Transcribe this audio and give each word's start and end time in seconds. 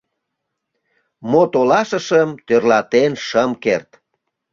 Мо 1.31 1.41
толашышым— 1.53 2.29
тӧрлатен 2.47 3.11
шым 3.27 3.51
керт. 3.63 3.89